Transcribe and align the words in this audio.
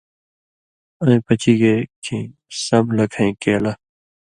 اَیں 1.01 1.19
پچی 1.25 1.53
گے 1.61 1.75
کھیں 2.03 2.25
سم 2.63 2.85
لکھَیں 2.97 3.31
کیلہ 3.41 3.71